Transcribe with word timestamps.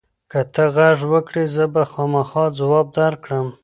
که 0.31 0.39
ته 0.53 0.63
غږ 0.75 0.99
وکړې، 1.11 1.43
زه 1.55 1.65
به 1.73 1.83
خامخا 1.91 2.45
ځواب 2.59 2.87
درکړم. 2.97 3.47